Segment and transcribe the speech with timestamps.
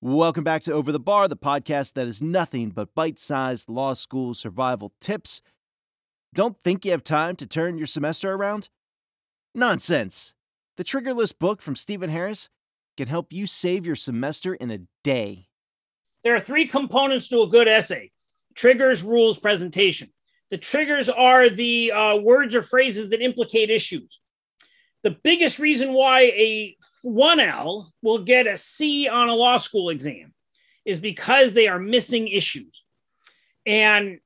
[0.00, 3.94] Welcome back to Over the Bar, the podcast that is nothing but bite sized law
[3.94, 5.42] school survival tips.
[6.32, 8.68] Don't think you have time to turn your semester around?
[9.56, 10.34] Nonsense!
[10.76, 12.48] The Triggerless book from Stephen Harris
[12.96, 15.48] can help you save your semester in a day.
[16.22, 18.12] There are three components to a good essay
[18.54, 20.12] triggers, rules, presentation.
[20.50, 24.20] The triggers are the uh, words or phrases that implicate issues
[25.02, 30.34] the biggest reason why a 1L will get a C on a law school exam
[30.84, 32.82] is because they are missing issues.
[33.64, 34.18] And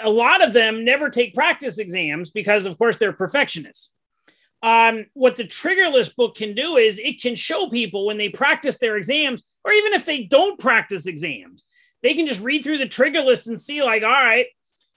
[0.00, 3.90] a lot of them never take practice exams because, of course, they're perfectionists.
[4.62, 8.78] Um, what the triggerless book can do is it can show people when they practice
[8.78, 11.64] their exams, or even if they don't practice exams,
[12.02, 14.46] they can just read through the trigger list and see, like, all right,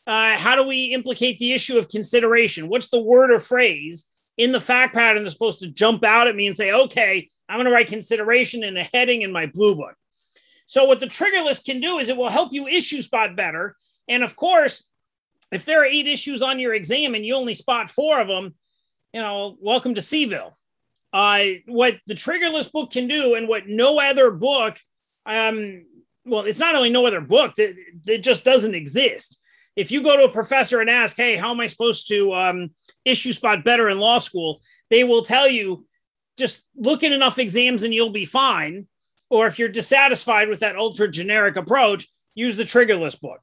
[0.05, 2.69] uh, how do we implicate the issue of consideration?
[2.69, 4.05] What's the word or phrase
[4.37, 7.57] in the fact pattern that's supposed to jump out at me and say, okay, I'm
[7.57, 9.95] going to write consideration in a heading in my blue book.
[10.67, 13.75] So, what the trigger list can do is it will help you issue spot better.
[14.07, 14.83] And of course,
[15.51, 18.55] if there are eight issues on your exam and you only spot four of them,
[19.13, 20.57] you know, welcome to Seville.
[21.13, 24.77] Uh, what the trigger list book can do and what no other book,
[25.25, 25.85] um,
[26.25, 27.75] well, it's not only no other book, that
[28.07, 29.39] it just doesn't exist
[29.75, 32.71] if you go to a professor and ask, hey, how am I supposed to um,
[33.03, 34.61] issue spot better in law school?
[34.89, 35.85] They will tell you,
[36.37, 38.87] just look at enough exams and you'll be fine.
[39.29, 43.39] Or if you're dissatisfied with that ultra generic approach, use the trigger list book.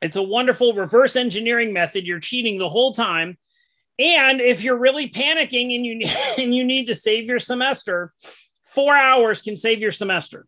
[0.00, 2.06] It's a wonderful reverse engineering method.
[2.06, 3.38] You're cheating the whole time.
[3.98, 6.06] And if you're really panicking and you
[6.38, 8.12] and you need to save your semester,
[8.64, 10.46] four hours can save your semester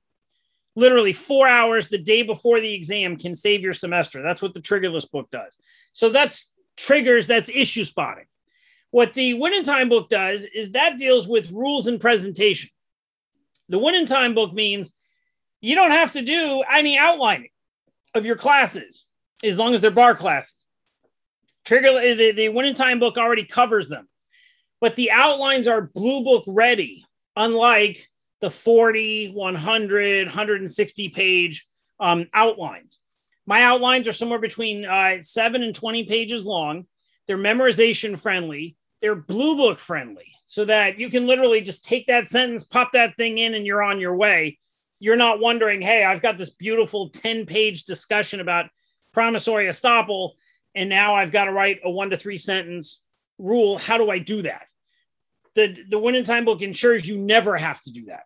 [0.76, 4.22] literally four hours the day before the exam can save your semester.
[4.22, 5.56] That's what the triggerless book does.
[5.92, 8.26] So that's triggers, that's issue spotting.
[8.90, 12.70] What the Win in Time book does is that deals with rules and presentation.
[13.68, 14.94] The Win in Time book means
[15.60, 17.50] you don't have to do any outlining
[18.14, 19.06] of your classes
[19.42, 20.64] as long as they're bar classes.
[21.64, 24.08] Trigger the, the Win in Time book already covers them,
[24.80, 27.04] but the outlines are blue book ready,
[27.36, 28.08] unlike
[28.40, 31.66] the 40, 100, 160 page
[32.00, 32.98] um, outlines.
[33.46, 36.86] My outlines are somewhere between uh, seven and 20 pages long.
[37.26, 42.28] They're memorization friendly, they're blue book friendly, so that you can literally just take that
[42.28, 44.58] sentence, pop that thing in, and you're on your way.
[44.98, 48.66] You're not wondering, hey, I've got this beautiful 10 page discussion about
[49.12, 50.32] promissory estoppel,
[50.74, 53.02] and now I've got to write a one to three sentence
[53.38, 53.78] rule.
[53.78, 54.68] How do I do that?
[55.54, 58.24] The, the Win in Time book ensures you never have to do that.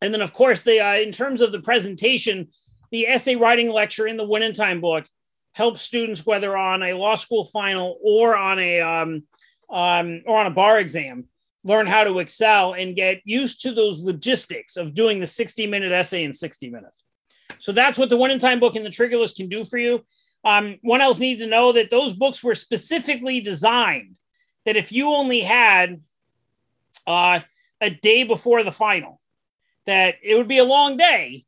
[0.00, 2.48] And then, of course, the uh, in terms of the presentation,
[2.90, 5.06] the essay writing lecture in the Win in Time book
[5.52, 9.24] helps students whether on a law school final or on a um,
[9.70, 11.24] um, or on a bar exam
[11.66, 15.90] learn how to excel and get used to those logistics of doing the 60 minute
[15.90, 17.02] essay in 60 minutes.
[17.58, 19.76] So that's what the Win in Time book and the trigger list can do for
[19.76, 20.04] you.
[20.44, 24.14] Um, one else needs to know that those books were specifically designed
[24.64, 26.00] that if you only had
[27.06, 27.40] uh,
[27.80, 29.20] a day before the final,
[29.86, 31.44] that it would be a long day,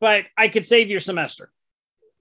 [0.00, 1.50] but I could save your semester.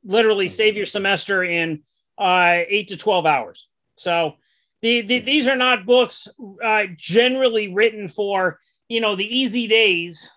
[0.04, 1.84] Literally save your semester in
[2.18, 3.68] uh, eight to 12 hours.
[3.96, 4.36] So
[4.82, 6.28] the, the, these are not books
[6.64, 10.28] uh, generally written for, you know, the easy days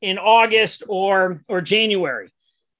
[0.00, 2.32] in August or, or January.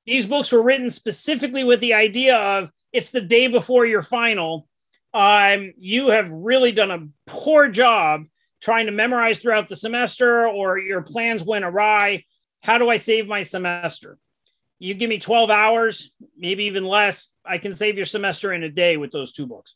[0.07, 4.67] These books were written specifically with the idea of it's the day before your final.
[5.13, 8.25] Um, you have really done a poor job
[8.61, 12.25] trying to memorize throughout the semester or your plans went awry.
[12.63, 14.19] How do I save my semester?
[14.79, 17.33] You give me 12 hours, maybe even less.
[17.45, 19.75] I can save your semester in a day with those two books.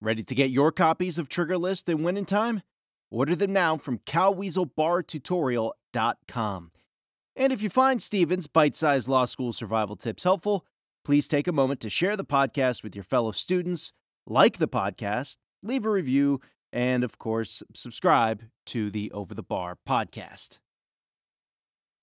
[0.00, 2.62] Ready to get your copies of Trigger List and Win in Time?
[3.10, 6.70] Order them now from calweaselbartutorial.com.
[7.36, 10.66] And if you find Stevens' bite sized law school survival tips helpful,
[11.04, 13.92] please take a moment to share the podcast with your fellow students,
[14.26, 16.40] like the podcast, leave a review,
[16.74, 20.58] and of course, subscribe to the Over the Bar podcast.